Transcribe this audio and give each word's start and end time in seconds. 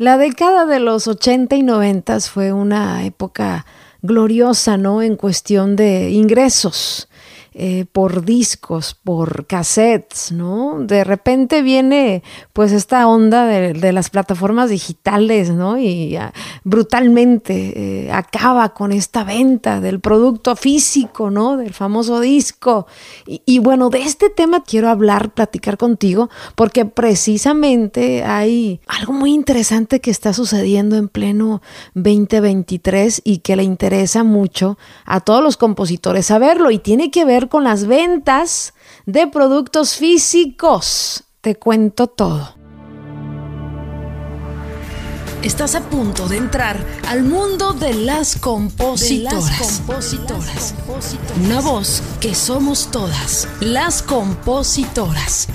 La 0.00 0.16
década 0.16 0.64
de 0.64 0.80
los 0.80 1.06
80 1.06 1.56
y 1.56 1.62
90 1.62 2.20
fue 2.20 2.54
una 2.54 3.04
época 3.04 3.66
gloriosa, 4.00 4.78
¿no? 4.78 5.02
En 5.02 5.14
cuestión 5.14 5.76
de 5.76 6.08
ingresos. 6.08 7.10
Eh, 7.62 7.84
por 7.92 8.24
discos, 8.24 8.94
por 8.94 9.44
cassettes, 9.46 10.32
¿no? 10.32 10.78
De 10.80 11.04
repente 11.04 11.60
viene 11.60 12.22
pues 12.54 12.72
esta 12.72 13.06
onda 13.06 13.44
de, 13.44 13.92
las 13.92 14.08
plataformas 14.08 14.70
digitales, 14.70 15.50
¿no? 15.50 15.76
Y 15.76 16.16
ah, 16.16 16.32
brutalmente 16.64 18.06
eh, 18.06 18.12
acaba 18.12 18.70
con 18.70 18.92
esta 18.92 19.24
venta 19.24 19.82
del 19.82 20.00
producto 20.00 20.56
físico, 20.56 21.28
¿no? 21.28 21.58
Del 21.58 21.74
famoso 21.74 22.20
disco. 22.20 22.86
Y, 23.26 23.42
y, 23.44 23.58
bueno, 23.58 23.90
de 23.90 24.04
este 24.04 24.30
tema 24.30 24.62
quiero 24.64 24.88
hablar, 24.88 25.34
platicar 25.34 25.76
contigo, 25.76 26.30
porque 26.54 26.86
precisamente 26.86 28.24
hay 28.24 28.80
algo 28.86 29.12
muy 29.12 29.34
interesante 29.34 30.00
que 30.00 30.10
está 30.10 30.32
sucediendo 30.32 30.96
en 30.96 31.08
pleno 31.08 31.60
2023 31.92 33.20
y 33.22 33.38
que 33.40 33.56
le 33.56 33.64
interesa 33.64 34.24
mucho 34.24 34.78
a 35.04 35.20
todos 35.20 35.42
los 35.42 35.58
compositores 35.58 36.24
saberlo 36.24 36.70
y 36.70 36.78
tiene 36.78 37.10
que 37.10 37.26
ver 37.26 37.49
con 37.50 37.64
las 37.64 37.86
ventas 37.86 38.72
de 39.04 39.26
productos 39.26 39.96
físicos. 39.96 41.24
Te 41.42 41.56
cuento 41.56 42.06
todo. 42.06 42.54
Estás 45.42 45.74
a 45.74 45.80
punto 45.80 46.28
de 46.28 46.36
entrar 46.36 46.84
al 47.08 47.24
mundo 47.24 47.72
de 47.72 47.94
las 47.94 48.36
compositoras. 48.36 49.82
Una 51.42 51.60
voz 51.60 52.02
que 52.20 52.34
somos 52.34 52.90
todas, 52.90 53.48
las 53.60 54.02
compositoras. 54.02 55.48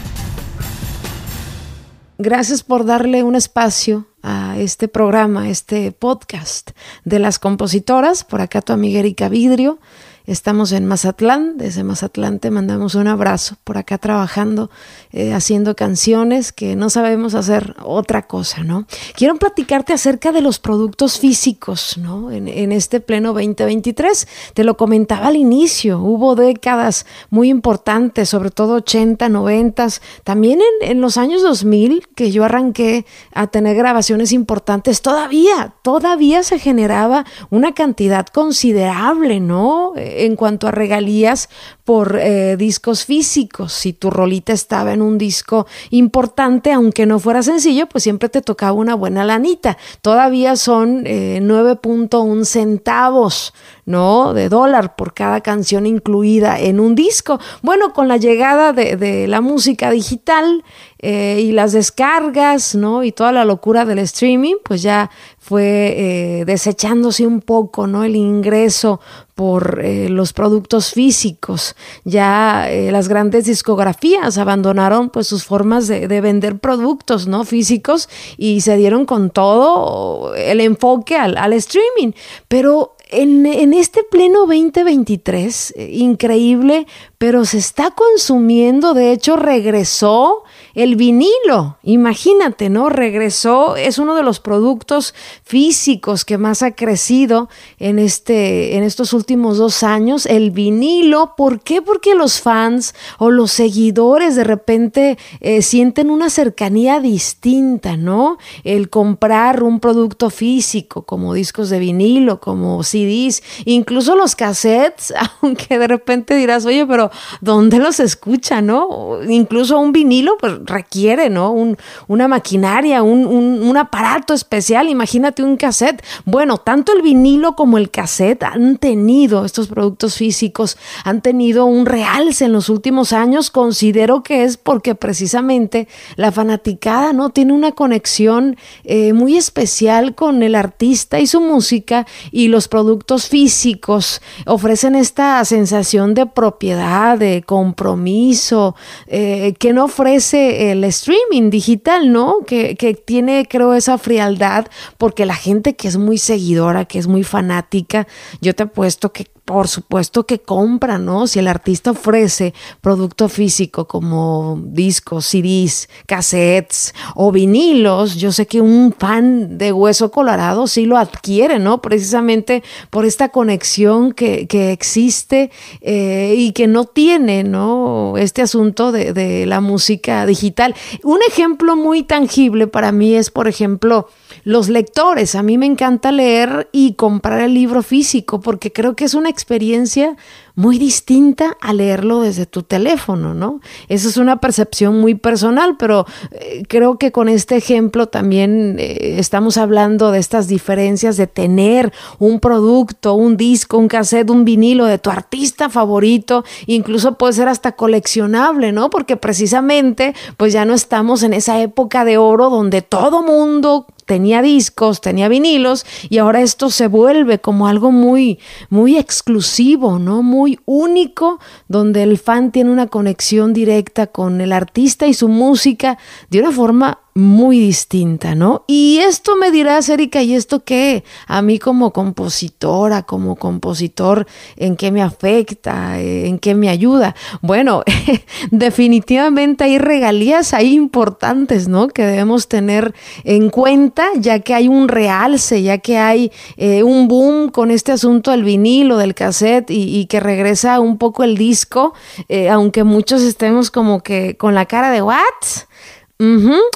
Gracias 2.17 2.63
por 2.63 2.85
darle 2.85 3.23
un 3.23 3.35
espacio 3.35 4.07
a 4.23 4.57
este 4.57 4.87
programa, 4.87 5.49
este 5.49 5.91
podcast 5.91 6.71
de 7.03 7.19
las 7.19 7.37
compositoras. 7.37 8.23
Por 8.23 8.41
acá 8.41 8.61
tu 8.61 8.73
amiga 8.73 8.99
Erika 8.99 9.29
Vidrio. 9.29 9.79
Estamos 10.27 10.71
en 10.71 10.87
Mazatlán, 10.87 11.55
desde 11.57 11.83
Mazatlán 11.83 12.39
te 12.39 12.49
mandamos 12.49 12.95
un 12.95 13.07
abrazo 13.07 13.57
por 13.63 13.77
acá 13.77 13.99
trabajando, 13.99 14.71
eh, 15.11 15.33
haciendo 15.33 15.75
canciones 15.75 16.51
que 16.51 16.75
no 16.75 16.89
sabemos 16.89 17.35
hacer 17.35 17.75
otra 17.83 18.23
cosa, 18.23 18.63
¿no? 18.63 18.87
Quiero 19.15 19.35
platicarte 19.35 19.93
acerca 19.93 20.31
de 20.31 20.41
los 20.41 20.57
productos 20.57 21.19
físicos, 21.19 21.99
¿no? 21.99 22.31
En, 22.31 22.71
este 22.71 22.99
pleno 23.01 23.33
2023, 23.33 24.27
te 24.55 24.63
lo 24.63 24.77
comentaba 24.77 25.27
al 25.27 25.35
inicio, 25.35 25.99
hubo 25.99 26.35
décadas 26.35 27.05
muy 27.29 27.49
importantes, 27.49 28.27
sobre 28.27 28.49
todo 28.49 28.75
80, 28.75 29.29
90, 29.29 29.87
también 30.23 30.59
en, 30.81 30.89
en 30.89 31.01
los 31.01 31.17
años 31.17 31.43
2000 31.43 32.07
que 32.15 32.31
yo 32.31 32.43
arranqué 32.43 33.05
a 33.31 33.45
tener 33.47 33.77
grabaciones 33.77 34.31
importantes, 34.31 35.03
todavía, 35.03 35.75
todavía 35.83 36.41
se 36.41 36.57
generaba 36.57 37.25
una 37.51 37.73
cantidad 37.73 38.25
considerable, 38.25 39.39
¿no? 39.39 39.93
En 40.23 40.35
cuanto 40.35 40.67
a 40.67 40.71
regalías 40.71 41.49
por 41.85 42.17
eh, 42.19 42.57
discos 42.57 43.05
físicos. 43.05 43.71
Si 43.71 43.93
tu 43.93 44.09
rolita 44.09 44.51
estaba 44.53 44.91
en 44.91 45.03
un 45.03 45.19
disco 45.19 45.67
importante, 45.91 46.73
aunque 46.73 47.05
no 47.05 47.19
fuera 47.19 47.43
sencillo, 47.43 47.87
pues 47.87 48.03
siempre 48.03 48.27
te 48.27 48.41
tocaba 48.41 48.73
una 48.73 48.95
buena 48.95 49.23
lanita. 49.23 49.77
Todavía 50.01 50.55
son 50.55 51.03
9.1 51.05 52.41
eh, 52.41 52.45
centavos, 52.45 53.53
¿no? 53.85 54.33
De 54.33 54.49
dólar 54.49 54.95
por 54.95 55.13
cada 55.13 55.41
canción 55.41 55.85
incluida 55.85 56.59
en 56.59 56.79
un 56.79 56.95
disco. 56.95 57.39
Bueno, 57.61 57.93
con 57.93 58.07
la 58.07 58.17
llegada 58.17 58.73
de, 58.73 59.27
la 59.27 59.41
música 59.41 59.91
digital 59.91 60.63
eh, 60.99 61.39
y 61.43 61.51
las 61.51 61.71
descargas, 61.71 62.73
¿no? 62.73 63.03
Y 63.03 63.11
toda 63.11 63.31
la 63.31 63.45
locura 63.45 63.85
del 63.85 63.99
streaming, 63.99 64.55
pues 64.63 64.81
ya 64.81 65.11
fue 65.37 66.43
desechándose 66.47 67.27
un 67.27 67.41
poco, 67.41 67.85
¿no? 67.85 68.03
El 68.03 68.15
ingreso 68.15 68.99
por 69.35 69.83
los 69.83 70.31
productos 70.31 70.91
físicos. 70.91 71.75
Ya 72.05 72.71
eh, 72.71 72.89
las 72.91 73.09
grandes 73.09 73.45
discografías 73.45 74.37
abandonaron 74.37 75.09
pues 75.09 75.27
sus 75.27 75.43
formas 75.43 75.87
de, 75.87 76.07
vender 76.21 76.57
productos 76.59 77.27
no 77.27 77.43
físicos 77.43 78.07
y 78.37 78.61
se 78.61 78.77
dieron 78.77 79.05
con 79.05 79.29
todo 79.29 80.33
el 80.35 80.61
enfoque 80.61 81.17
al, 81.17 81.37
al 81.37 81.51
streaming. 81.51 82.13
Pero 82.47 82.95
en, 83.09 83.45
en, 83.45 83.73
este 83.73 84.03
pleno 84.03 84.47
2023, 84.47 85.73
eh, 85.75 85.89
increíble, 85.93 86.87
pero 87.17 87.45
se 87.45 87.57
está 87.57 87.91
consumiendo, 87.91 88.93
de 88.93 89.11
hecho 89.11 89.35
regresó 89.35 90.43
el 90.75 90.97
vinilo, 90.97 91.77
imagínate, 91.83 92.69
¿no? 92.69 92.89
Regresó, 92.89 93.77
es 93.77 93.97
uno 93.97 94.13
de 94.13 94.23
los 94.23 94.41
productos 94.41 95.15
físicos 95.43 96.25
que 96.25 96.37
más 96.37 96.61
ha 96.61 96.71
crecido 96.71 97.49
en, 97.79 97.97
este, 97.97 98.75
en 98.75 98.83
estos 98.83 99.13
últimos 99.13 99.57
dos 99.57 99.83
años, 99.83 100.25
el 100.25 100.51
vinilo. 100.51 101.33
¿Por 101.37 101.61
qué? 101.61 101.81
Porque 101.81 102.13
los 102.13 102.41
fans 102.41 102.93
o 103.17 103.31
los 103.31 103.51
seguidores 103.51 104.35
de 104.35 104.43
repente 104.43 105.17
eh, 105.39 105.61
sienten 105.61 106.09
una 106.09 106.29
cercanía 106.29 106.99
distinta, 106.99 107.95
¿no? 107.95 108.37
El 108.63 108.89
comprar 108.89 109.63
un 109.63 109.79
producto 109.79 110.29
físico 110.29 111.03
como 111.03 111.33
discos 111.33 111.69
de 111.69 111.79
vinilo, 111.79 112.41
como 112.41 112.83
CDs, 112.83 113.41
incluso 113.63 114.15
los 114.15 114.35
cassettes, 114.35 115.13
aunque 115.41 115.79
de 115.79 115.87
repente 115.87 116.35
dirás, 116.35 116.65
oye, 116.65 116.85
pero 116.85 117.11
¿dónde 117.39 117.79
los 117.79 117.99
escucha, 117.99 118.61
no? 118.61 119.19
Incluso 119.27 119.79
un 119.79 119.91
vinilo, 119.91 120.35
pues 120.37 120.64
requiere, 120.65 121.29
¿no? 121.29 121.51
Un, 121.51 121.77
una 122.07 122.27
maquinaria, 122.27 123.03
un, 123.03 123.25
un, 123.25 123.77
aparato 123.77 124.33
especial, 124.33 124.89
imagínate 124.89 125.43
un 125.43 125.57
cassette. 125.57 126.03
Bueno, 126.25 126.57
tanto 126.57 126.93
el 126.93 127.01
vinilo 127.01 127.55
como 127.55 127.77
el 127.77 127.91
cassette 127.91 128.43
han 128.43 128.77
tenido, 128.77 129.45
estos 129.45 129.67
productos 129.67 130.15
físicos, 130.15 130.77
han 131.03 131.21
tenido 131.21 131.65
un 131.65 131.85
realce 131.85 132.45
en 132.45 132.53
los 132.53 132.69
últimos 132.69 133.13
años. 133.13 133.51
Considero 133.51 134.23
que 134.23 134.43
es 134.43 134.57
porque 134.57 134.95
precisamente 134.95 135.87
la 136.15 136.31
fanaticada, 136.31 137.13
¿no? 137.13 137.29
Tiene 137.29 137.53
una 137.53 137.73
conexión 137.73 138.57
eh, 138.83 139.13
muy 139.13 139.37
especial 139.37 140.15
con 140.15 140.43
el 140.43 140.55
artista 140.55 141.19
y 141.19 141.27
su 141.27 141.41
música 141.41 142.05
y 142.31 142.47
los 142.47 142.67
productos 142.67 143.27
físicos 143.27 144.21
ofrecen 144.45 144.95
esta 144.95 145.43
sensación 145.45 146.13
de 146.13 146.25
propiedad, 146.25 147.17
de 147.17 147.43
compromiso, 147.45 148.75
eh, 149.07 149.53
que 149.59 149.73
no 149.73 149.85
ofrece 149.85 150.54
el 150.55 150.83
streaming 150.85 151.49
digital, 151.49 152.11
¿no? 152.11 152.39
Que, 152.45 152.75
que 152.75 152.93
tiene, 152.93 153.47
creo, 153.49 153.73
esa 153.73 153.97
frialdad, 153.97 154.67
porque 154.97 155.25
la 155.25 155.35
gente 155.35 155.75
que 155.75 155.87
es 155.87 155.97
muy 155.97 156.17
seguidora, 156.17 156.85
que 156.85 156.99
es 156.99 157.07
muy 157.07 157.23
fanática, 157.23 158.07
yo 158.41 158.55
te 158.55 158.63
apuesto 158.63 159.11
que 159.11 159.27
por 159.45 159.67
supuesto 159.67 160.25
que 160.25 160.39
compra, 160.39 160.97
¿no? 160.97 161.27
Si 161.27 161.37
el 161.37 161.47
artista 161.47 161.91
ofrece 161.91 162.55
producto 162.81 163.29
físico 163.29 163.87
como 163.87 164.59
discos, 164.63 165.27
CDs, 165.27 165.87
cassettes 166.07 166.95
o 167.13 167.31
vinilos, 167.31 168.15
yo 168.15 168.31
sé 168.31 168.47
que 168.47 168.59
un 168.59 168.93
fan 168.97 169.59
de 169.59 169.71
Hueso 169.71 170.09
Colorado 170.09 170.65
sí 170.65 170.87
lo 170.87 170.97
adquiere, 170.97 171.59
¿no? 171.59 171.79
Precisamente 171.79 172.63
por 172.89 173.05
esta 173.05 173.29
conexión 173.29 174.13
que, 174.13 174.47
que 174.47 174.71
existe 174.71 175.51
eh, 175.81 176.33
y 176.35 176.51
que 176.53 176.65
no 176.65 176.85
tiene, 176.85 177.43
¿no? 177.43 178.17
Este 178.17 178.41
asunto 178.41 178.91
de, 178.91 179.13
de 179.13 179.45
la 179.45 179.61
música 179.61 180.25
digital. 180.25 180.73
Un 181.03 181.19
ejemplo 181.27 181.75
muy 181.75 182.01
tangible 182.01 182.65
para 182.65 182.91
mí 182.91 183.13
es, 183.13 183.29
por 183.29 183.47
ejemplo, 183.47 184.09
los 184.45 184.69
lectores. 184.69 185.35
A 185.35 185.43
mí 185.43 185.57
me 185.57 185.65
encanta 185.65 186.11
leer 186.11 186.69
y 186.71 186.93
comprar 186.93 187.41
el 187.41 187.53
libro 187.53 187.83
físico 187.83 188.39
porque 188.39 188.71
creo 188.71 188.95
que 188.95 189.03
es 189.03 189.15
una 189.15 189.29
experiencia 189.29 190.15
muy 190.53 190.77
distinta 190.77 191.57
a 191.59 191.73
leerlo 191.73 192.21
desde 192.21 192.45
tu 192.45 192.63
teléfono, 192.63 193.33
¿no? 193.33 193.59
Esa 193.89 194.07
es 194.07 194.17
una 194.17 194.39
percepción 194.39 195.01
muy 195.01 195.15
personal, 195.15 195.75
pero 195.77 196.05
eh, 196.31 196.63
creo 196.69 196.97
que 196.97 197.11
con 197.11 197.27
este 197.27 197.57
ejemplo 197.57 198.07
también 198.07 198.77
eh, 198.79 199.15
estamos 199.17 199.57
hablando 199.57 200.11
de 200.11 200.19
estas 200.19 200.47
diferencias 200.47 201.17
de 201.17 201.27
tener 201.27 201.91
un 202.19 202.39
producto, 202.39 203.15
un 203.15 203.35
disco, 203.35 203.77
un 203.77 203.87
cassette, 203.87 204.29
un 204.29 204.45
vinilo 204.45 204.85
de 204.85 204.99
tu 204.99 205.09
artista 205.09 205.69
favorito, 205.69 206.45
incluso 206.67 207.17
puede 207.17 207.33
ser 207.33 207.49
hasta 207.49 207.73
coleccionable, 207.73 208.71
¿no? 208.71 208.89
Porque 208.89 209.17
precisamente 209.17 210.13
pues 210.37 210.53
ya 210.53 210.63
no 210.65 210.75
estamos 210.75 211.23
en 211.23 211.33
esa 211.33 211.59
época 211.59 212.05
de 212.05 212.17
oro 212.17 212.49
donde 212.49 212.83
todo 212.83 213.23
mundo 213.23 213.87
tenía 214.05 214.41
discos, 214.41 215.01
tenía 215.01 215.27
vinilos 215.27 215.85
y 216.09 216.19
ahora 216.19 216.41
esto 216.41 216.69
se 216.69 216.87
vuelve 216.87 217.39
como 217.39 217.67
algo 217.67 217.91
muy 217.91 218.39
muy 218.69 218.97
exclusivo, 218.97 219.99
¿no? 219.99 220.23
Muy 220.23 220.59
único 220.65 221.39
donde 221.67 222.03
el 222.03 222.17
fan 222.17 222.51
tiene 222.51 222.71
una 222.71 222.87
conexión 222.87 223.53
directa 223.53 224.07
con 224.07 224.41
el 224.41 224.51
artista 224.51 225.07
y 225.07 225.13
su 225.13 225.27
música 225.27 225.97
de 226.29 226.39
una 226.39 226.51
forma 226.51 226.99
muy 227.17 227.59
distinta, 227.59 228.35
¿no? 228.35 228.65
Y 228.67 228.97
esto 228.97 229.37
me 229.37 229.49
dirás, 229.49 229.87
Erika, 229.87 230.21
¿y 230.21 230.35
esto 230.35 230.65
qué? 230.65 231.05
A 231.27 231.41
mí 231.41 231.59
como 231.59 231.93
compositora, 231.93 233.03
como 233.03 233.37
compositor, 233.37 234.27
¿en 234.57 234.75
qué 234.75 234.91
me 234.91 235.01
afecta? 235.01 235.97
¿En 235.97 236.39
qué 236.39 236.55
me 236.55 236.67
ayuda? 236.67 237.15
Bueno, 237.41 237.83
definitivamente 238.51 239.63
hay 239.63 239.77
regalías 239.77 240.53
ahí 240.53 240.73
importantes, 240.73 241.69
¿no? 241.69 241.87
Que 241.87 242.05
debemos 242.05 242.49
tener 242.49 242.93
en 243.23 243.49
cuenta, 243.49 244.07
ya 244.17 244.39
que 244.39 244.53
hay 244.53 244.67
un 244.67 244.89
realce, 244.89 245.63
ya 245.63 245.77
que 245.77 245.97
hay 245.97 246.33
eh, 246.57 246.83
un 246.83 247.07
boom 247.07 247.49
con 247.49 247.71
este 247.71 247.93
asunto 247.93 248.31
del 248.31 248.43
vinilo, 248.43 248.97
del 248.97 249.15
cassette 249.15 249.71
y, 249.71 250.05
que 250.07 250.19
regresa 250.19 250.81
un 250.81 250.97
poco 250.97 251.23
el 251.23 251.37
disco, 251.37 251.93
eh, 252.27 252.49
aunque 252.49 252.83
muchos 252.83 253.21
estemos 253.21 253.71
como 253.71 254.03
que 254.03 254.35
con 254.35 254.53
la 254.53 254.65
cara 254.65 254.91
de 254.91 255.01
¿what? 255.01 255.15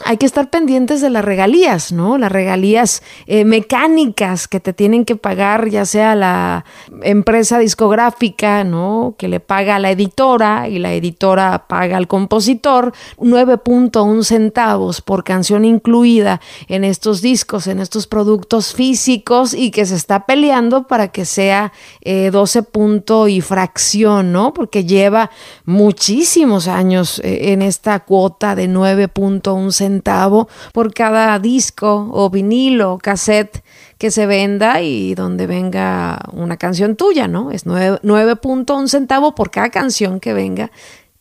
Hay 0.03 0.17
que 0.17 0.25
estar 0.25 0.49
pendientes 0.49 0.99
de 0.99 1.09
las 1.09 1.23
regalías, 1.23 1.93
¿no? 1.93 2.17
Las 2.17 2.29
regalías 2.29 3.01
eh, 3.25 3.45
mecánicas 3.45 4.49
que 4.49 4.59
te 4.59 4.73
tienen 4.73 5.05
que 5.05 5.15
pagar, 5.15 5.69
ya 5.69 5.85
sea 5.85 6.13
la 6.13 6.65
empresa 7.03 7.57
discográfica, 7.57 8.65
¿no? 8.65 9.15
Que 9.17 9.29
le 9.29 9.39
paga 9.39 9.77
a 9.77 9.79
la 9.79 9.91
editora 9.91 10.67
y 10.67 10.79
la 10.79 10.93
editora 10.93 11.67
paga 11.69 11.95
al 11.95 12.09
compositor 12.09 12.91
9.1 13.17 14.23
centavos 14.23 15.01
por 15.01 15.23
canción 15.23 15.63
incluida 15.63 16.41
en 16.67 16.83
estos 16.83 17.21
discos, 17.21 17.67
en 17.67 17.79
estos 17.79 18.07
productos 18.07 18.73
físicos 18.73 19.53
y 19.53 19.71
que 19.71 19.85
se 19.85 19.95
está 19.95 20.25
peleando 20.25 20.85
para 20.85 21.09
que 21.09 21.23
sea 21.23 21.71
12 22.03 22.59
eh, 22.59 22.63
punto 22.63 23.29
y 23.29 23.39
fracción, 23.39 24.33
¿no? 24.33 24.53
Porque 24.53 24.83
lleva 24.83 25.31
muchísimos 25.63 26.67
años 26.67 27.19
eh, 27.23 27.53
en 27.53 27.61
esta 27.61 28.01
cuota 28.01 28.55
de 28.55 28.67
9 29.29 29.51
un 29.59 29.71
centavo 29.71 30.47
por 30.73 30.93
cada 30.93 31.37
disco 31.39 32.09
o 32.11 32.29
vinilo 32.29 32.93
o 32.93 32.97
cassette 32.97 33.63
que 33.97 34.11
se 34.11 34.25
venda 34.25 34.81
y 34.81 35.13
donde 35.15 35.45
venga 35.47 36.19
una 36.31 36.57
canción 36.57 36.95
tuya, 36.95 37.27
¿no? 37.27 37.51
Es 37.51 37.65
9.1 37.65 38.87
centavo 38.87 39.35
por 39.35 39.51
cada 39.51 39.69
canción 39.69 40.19
que 40.19 40.33
venga 40.33 40.71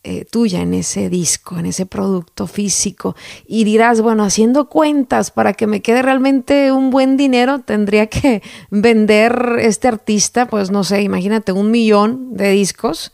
eh, 0.01 0.23
tuya 0.23 0.61
en 0.61 0.73
ese 0.73 1.09
disco, 1.09 1.59
en 1.59 1.65
ese 1.65 1.85
producto 1.85 2.47
físico. 2.47 3.17
Y 3.45 3.65
dirás, 3.65 3.99
bueno, 3.99 4.23
haciendo 4.23 4.69
cuentas 4.69 5.29
para 5.29 5.51
que 5.51 5.67
me 5.67 5.81
quede 5.81 6.01
realmente 6.01 6.71
un 6.71 6.89
buen 6.89 7.17
dinero, 7.17 7.59
tendría 7.59 8.07
que 8.07 8.41
vender 8.71 9.57
este 9.59 9.89
artista, 9.89 10.47
pues 10.47 10.71
no 10.71 10.85
sé, 10.85 11.01
imagínate, 11.01 11.51
un 11.51 11.69
millón 11.69 12.37
de 12.37 12.51
discos 12.51 13.11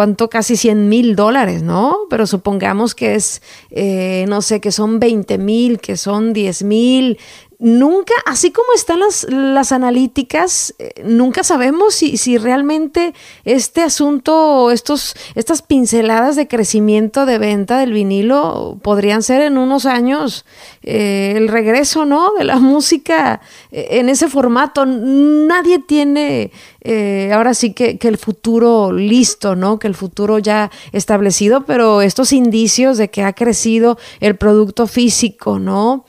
¿cuánto? 0.00 0.30
Casi 0.30 0.56
100 0.56 0.88
mil 0.88 1.14
dólares, 1.14 1.62
¿no? 1.62 2.06
Pero 2.08 2.26
supongamos 2.26 2.94
que 2.94 3.16
es, 3.16 3.42
eh, 3.70 4.24
no 4.28 4.40
sé, 4.40 4.58
que 4.58 4.72
son 4.72 4.98
20 4.98 5.36
mil, 5.36 5.78
que 5.78 5.98
son 5.98 6.32
10 6.32 6.62
mil, 6.62 7.18
nunca, 7.60 8.14
así 8.24 8.50
como 8.50 8.68
están 8.74 9.00
las, 9.00 9.26
las 9.28 9.70
analíticas, 9.70 10.74
eh, 10.78 11.02
nunca 11.04 11.44
sabemos 11.44 11.94
si, 11.94 12.16
si, 12.16 12.38
realmente 12.38 13.12
este 13.44 13.82
asunto, 13.82 14.70
estos, 14.70 15.14
estas 15.34 15.60
pinceladas 15.60 16.36
de 16.36 16.48
crecimiento 16.48 17.26
de 17.26 17.36
venta 17.36 17.78
del 17.78 17.92
vinilo 17.92 18.78
podrían 18.82 19.22
ser 19.22 19.42
en 19.42 19.58
unos 19.58 19.84
años 19.84 20.46
eh, 20.82 21.34
el 21.36 21.48
regreso, 21.48 22.06
¿no? 22.06 22.32
De 22.32 22.44
la 22.44 22.56
música 22.56 23.42
eh, 23.70 23.88
en 23.90 24.08
ese 24.08 24.28
formato. 24.28 24.86
Nadie 24.86 25.80
tiene 25.80 26.50
ahora 27.34 27.52
sí 27.52 27.74
que, 27.74 27.98
que, 27.98 28.08
el 28.08 28.16
futuro 28.16 28.90
listo, 28.90 29.54
¿no? 29.54 29.78
Que 29.78 29.86
el 29.86 29.94
futuro 29.94 30.38
ya 30.38 30.70
establecido, 30.92 31.66
pero 31.66 32.00
estos 32.00 32.32
indicios 32.32 32.96
de 32.96 33.10
que 33.10 33.22
ha 33.22 33.34
crecido 33.34 33.98
el 34.20 34.36
producto 34.36 34.86
físico, 34.86 35.58
¿no? 35.58 36.06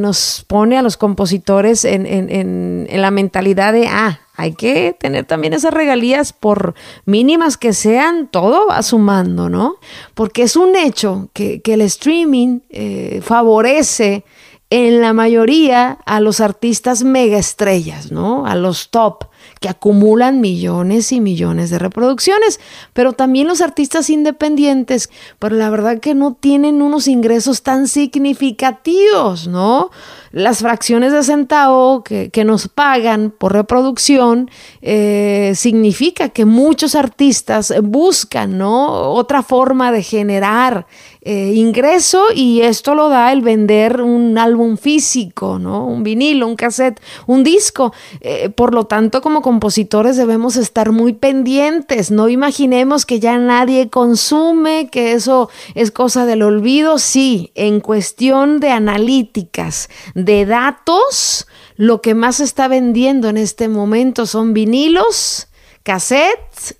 nos 0.00 0.46
pone 0.48 0.69
a 0.76 0.82
los 0.82 0.96
compositores 0.96 1.84
en, 1.84 2.86
la 2.90 3.10
mentalidad 3.10 3.72
de, 3.72 3.86
ah, 3.88 4.20
hay 4.36 4.52
que 4.54 4.96
tener 4.98 5.24
también 5.24 5.52
esas 5.52 5.74
regalías 5.74 6.32
por 6.32 6.74
mínimas 7.04 7.56
que 7.56 7.72
sean, 7.72 8.28
todo 8.28 8.68
va 8.68 8.82
sumando, 8.82 9.48
¿no? 9.48 9.76
Porque 10.14 10.42
es 10.42 10.56
un 10.56 10.76
hecho 10.76 11.28
que, 11.32 11.60
el 11.64 11.82
streaming 11.82 12.60
eh, 12.70 13.20
favorece 13.22 14.24
en 14.70 15.00
la 15.00 15.12
mayoría 15.12 15.98
a 16.06 16.20
los 16.20 16.40
artistas 16.40 17.02
mega 17.02 17.38
estrellas, 17.38 18.12
¿no? 18.12 18.46
A 18.46 18.54
los 18.54 18.90
top 18.90 19.24
que 19.58 19.68
acumulan 19.68 20.40
millones 20.40 21.12
y 21.12 21.20
millones 21.20 21.70
de 21.70 21.78
reproducciones, 21.78 22.60
pero 22.92 23.12
también 23.12 23.48
los 23.48 23.60
artistas 23.60 24.08
independientes, 24.08 25.10
pero 25.38 25.56
la 25.56 25.70
verdad 25.70 25.98
que 25.98 26.14
no 26.14 26.34
tienen 26.34 26.82
unos 26.82 27.08
ingresos 27.08 27.62
tan 27.62 27.88
significativos, 27.88 29.48
¿no? 29.48 29.90
Las 30.30 30.60
fracciones 30.60 31.12
de 31.12 31.24
centavo 31.24 32.04
que, 32.04 32.30
nos 32.44 32.68
pagan 32.68 33.34
por 33.36 33.52
reproducción 33.52 34.50
eh, 34.80 35.52
significa 35.56 36.30
que 36.30 36.46
muchos 36.46 36.94
artistas 36.94 37.74
buscan, 37.82 38.56
¿no? 38.56 39.10
Otra 39.10 39.42
forma 39.42 39.92
de 39.92 40.02
generar 40.02 40.86
eh, 41.22 41.52
ingreso 41.54 42.26
y 42.34 42.62
esto 42.62 42.94
lo 42.94 43.10
da 43.10 43.30
el 43.30 43.42
vender 43.42 44.00
un 44.00 44.38
álbum 44.38 44.78
físico, 44.78 45.58
¿no? 45.58 45.86
Un 45.86 46.02
vinilo, 46.02 46.46
un 46.46 46.56
cassette, 46.56 47.00
un 47.26 47.44
disco. 47.44 47.92
Eh, 48.20 48.48
por 48.48 48.72
lo 48.72 48.84
tanto, 48.84 49.20
como 49.20 49.42
compositores 49.42 50.16
debemos 50.16 50.56
estar 50.56 50.92
muy 50.92 51.12
pendientes. 51.12 52.10
No 52.10 52.28
imaginemos 52.28 53.04
que 53.04 53.20
ya 53.20 53.36
nadie 53.36 53.90
consume, 53.90 54.88
que 54.88 55.12
eso 55.12 55.50
es 55.74 55.90
cosa 55.90 56.24
del 56.24 56.42
olvido. 56.42 56.98
Sí, 56.98 57.52
en 57.54 57.80
cuestión 57.80 58.58
de 58.58 58.70
analíticas, 58.70 59.90
de 60.14 60.46
datos, 60.46 61.46
lo 61.76 62.00
que 62.00 62.14
más 62.14 62.40
está 62.40 62.66
vendiendo 62.66 63.28
en 63.28 63.36
este 63.36 63.68
momento 63.68 64.24
son 64.24 64.54
vinilos, 64.54 65.48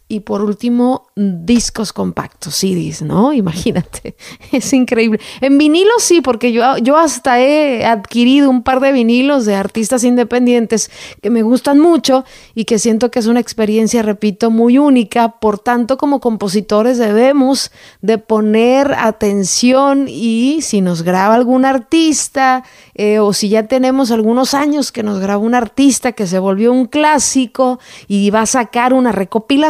y 0.09 0.21
por 0.21 0.43
último, 0.43 1.06
discos 1.15 1.93
compactos, 1.93 2.55
CDs, 2.56 3.03
¿no? 3.03 3.32
Imagínate, 3.44 4.17
es 4.53 4.73
increíble. 4.73 5.21
En 5.41 5.59
vinilo 5.59 5.91
sí, 5.99 6.21
porque 6.21 6.53
yo, 6.53 6.77
yo 6.79 6.97
hasta 6.97 7.41
he 7.41 7.85
adquirido 7.85 8.50
un 8.50 8.62
par 8.62 8.81
de 8.81 8.93
vinilos 8.93 9.44
de 9.44 9.55
artistas 9.55 10.05
independientes 10.05 10.91
que 11.23 11.31
me 11.31 11.43
gustan 11.43 11.79
mucho 11.79 12.25
y 12.55 12.65
que 12.65 12.79
siento 12.79 13.11
que 13.11 13.19
es 13.19 13.27
una 13.27 13.41
experiencia, 13.41 14.03
repito, 14.03 14.50
muy 14.50 14.79
única. 14.79 15.41
Por 15.41 15.59
tanto, 15.59 15.97
como 15.97 16.21
compositores 16.21 16.99
debemos 16.99 17.71
de 18.00 18.19
poner 18.19 18.94
atención 18.94 20.06
y 20.09 20.61
si 20.62 20.81
nos 20.81 21.03
graba 21.03 21.35
algún 21.35 21.65
artista 21.65 22.65
eh, 22.94 23.19
o 23.19 23.33
si 23.33 23.49
ya 23.49 23.67
tenemos 23.67 24.11
algunos 24.11 24.55
años 24.55 24.93
que 24.93 25.03
nos 25.03 25.21
graba 25.21 25.38
un 25.38 25.55
artista 25.55 26.12
que 26.12 26.26
se 26.26 26.38
volvió 26.38 26.73
un 26.73 26.87
clásico 26.87 27.79
y 28.09 28.31
va 28.31 28.43
a 28.43 28.47
sacar 28.47 28.93
una 28.93 29.12
recopilación, 29.12 29.70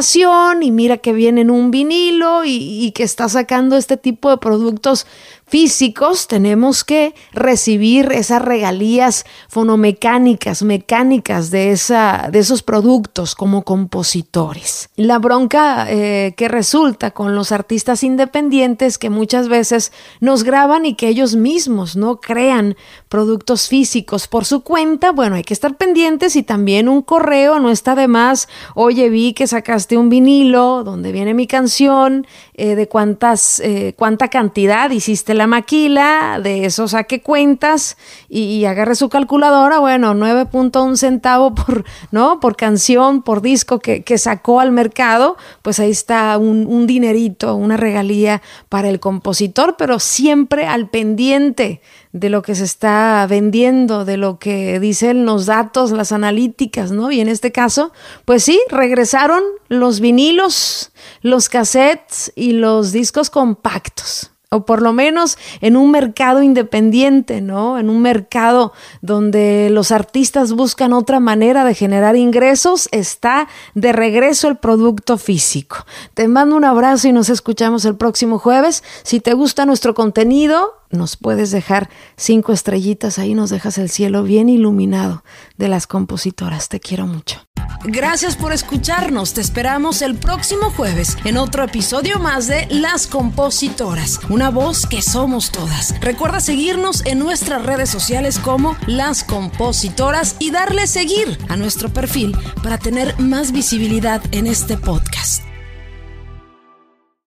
y 0.63 0.71
mira 0.71 0.99
que 0.99 1.13
viene 1.13 1.43
en 1.43 1.51
un 1.51 1.71
vinilo 1.71 2.43
y, 2.45 2.93
que 2.93 3.03
está 3.03 3.29
sacando 3.29 3.77
este 3.77 3.97
tipo 3.97 4.31
de 4.31 4.39
productos 4.39 5.07
físicos, 5.51 6.29
tenemos 6.29 6.85
que 6.85 7.13
recibir 7.33 8.13
esas 8.13 8.41
regalías 8.41 9.27
fonomecánicas, 9.49 10.63
mecánicas 10.63 11.51
de, 11.51 11.73
esa, 11.73 12.29
de 12.31 12.39
esos 12.39 12.63
productos 12.63 13.35
como 13.35 13.65
compositores. 13.65 14.91
La 14.95 15.19
bronca 15.19 15.87
eh, 15.89 16.35
que 16.37 16.47
resulta 16.47 17.11
con 17.11 17.35
los 17.35 17.51
artistas 17.51 18.05
independientes 18.05 18.97
que 18.97 19.11
muchas 19.11 19.49
veces 19.49 19.93
nos 20.21 20.45
graban 20.45 20.87
y 20.87 20.95
que 20.95 21.09
ellos 21.09 21.35
mismos 21.35 21.97
no 21.97 22.21
crean 22.21 22.77
productos 23.09 23.69
físicos 23.69 24.29
por 24.29 24.45
su 24.45 24.61
cuenta, 24.61 25.11
bueno, 25.11 25.35
hay 25.35 25.43
que 25.43 25.55
estar 25.55 25.77
pendientes 25.77 26.37
y 26.37 26.45
también 26.45 26.89
un 26.89 27.03
correo 27.03 27.59
no 27.59 27.71
está 27.71 27.97
de 27.97 28.07
más, 28.07 28.49
oye, 28.77 29.09
vi 29.09 29.33
que 29.33 29.49
sacaste 29.49 29.97
un 29.97 30.11
vinilo 30.11 30.85
donde 30.85 31.11
viene 31.11 31.35
mi 31.35 31.49
canción, 31.49 32.27
eh, 32.55 32.77
de 32.77 32.87
cuántas, 32.89 33.59
eh, 33.61 33.95
cuánta 33.97 34.29
cantidad 34.29 34.91
hiciste 34.91 35.35
la 35.35 35.40
maquila, 35.47 36.41
de 36.43 36.65
eso 36.65 36.89
saque 36.89 37.23
cuentas 37.23 37.97
y, 38.29 38.65
agarre 38.65 38.95
su 38.95 39.09
calculadora, 39.09 39.79
bueno, 39.79 40.15
9.1 40.15 40.97
centavo 40.97 41.55
por, 41.55 41.85
¿no? 42.11 42.41
por 42.41 42.57
canción, 42.57 43.23
por 43.23 43.43
disco 43.43 43.79
que, 43.79 44.05
sacó 44.19 44.61
al 44.61 44.71
mercado, 44.71 45.37
pues 45.63 45.81
ahí 45.81 45.91
está 45.91 46.37
un, 46.37 46.67
un 46.67 46.87
dinerito, 46.87 47.55
una 47.55 47.77
regalía 47.77 48.43
para 48.69 48.89
el 48.89 49.01
compositor, 49.01 49.77
pero 49.79 49.99
siempre 49.99 50.67
al 50.67 50.89
pendiente 50.89 51.81
de 52.13 52.29
lo 52.29 52.43
que 52.43 52.55
se 52.55 52.65
está 52.65 53.27
vendiendo, 53.29 54.05
de 54.05 54.17
lo 54.17 54.39
que 54.39 54.81
dicen 54.81 55.25
los 55.25 55.47
datos, 55.47 55.93
las 55.93 56.13
analíticas, 56.13 56.91
¿no? 56.91 57.11
Y 57.11 57.21
en 57.21 57.29
este 57.29 57.53
caso, 57.53 57.93
pues 58.25 58.43
sí, 58.43 58.61
regresaron 58.69 59.43
los 59.69 60.01
vinilos, 60.01 60.91
los 61.23 61.49
cassettes 61.49 62.33
y 62.35 62.53
los 62.53 62.93
discos 62.93 63.31
compactos. 63.31 64.33
O 64.51 64.65
por 64.65 64.83
lo 64.83 64.93
menos 64.93 65.39
en 65.61 65.77
un 65.77 65.93
mercado 65.93 66.43
independiente, 66.43 67.41
¿no? 67.41 67.79
En 67.79 67.89
un 67.89 68.03
mercado 68.03 68.73
donde 69.01 69.69
los 69.71 69.93
artistas 69.93 70.53
buscan 70.53 70.93
otra 70.93 71.21
manera 71.21 71.65
de 71.65 71.75
generar 71.75 72.17
ingresos, 72.17 72.89
está 72.91 73.47
de 73.75 73.93
regreso 73.93 74.49
el 74.49 74.57
producto 74.57 75.19
físico. 75.19 75.87
Te 76.15 76.27
mando 76.27 76.57
un 76.57 76.65
abrazo 76.65 77.07
y 77.07 77.13
nos 77.13 77.31
escuchamos 77.31 77.85
el 77.85 77.95
próximo 77.95 78.41
jueves. 78.41 78.83
Si 79.05 79.21
te 79.21 79.35
gusta 79.35 79.67
nuestro 79.67 79.95
contenido, 79.95 80.80
nos 80.91 81.17
puedes 81.17 81.51
dejar 81.51 81.89
cinco 82.17 82.53
estrellitas, 82.53 83.19
ahí 83.19 83.35
nos 83.35 83.51
dejas 83.51 83.79
el 83.79 83.89
cielo 83.89 84.23
bien 84.23 84.49
iluminado 84.49 85.25
de 85.57 85.69
las 85.69 85.87
compositoras. 85.87 86.69
Te 86.69 86.81
quiero 86.81 87.07
mucho. 87.07 87.41
Gracias 87.85 88.37
por 88.37 88.53
escucharnos. 88.53 89.33
Te 89.33 89.41
esperamos 89.41 90.03
el 90.03 90.17
próximo 90.17 90.71
jueves 90.71 91.17
en 91.25 91.37
otro 91.37 91.65
episodio 91.65 92.19
más 92.19 92.47
de 92.47 92.67
Las 92.71 93.07
Compositoras, 93.07 94.21
una 94.29 94.51
voz 94.51 94.87
que 94.87 95.01
somos 95.01 95.51
todas. 95.51 95.99
Recuerda 96.01 96.41
seguirnos 96.41 97.05
en 97.07 97.19
nuestras 97.19 97.65
redes 97.65 97.89
sociales 97.89 98.39
como 98.39 98.77
Las 98.87 99.25
Compositoras 99.25 100.37
y 100.39 100.51
darle 100.51 100.87
seguir 100.87 101.39
a 101.49 101.57
nuestro 101.57 101.89
perfil 101.91 102.37
para 102.63 102.79
tener 102.79 103.19
más 103.19 103.53
visibilidad 103.53 104.23
en 104.33 104.47
este 104.47 104.77
podcast. 104.77 105.50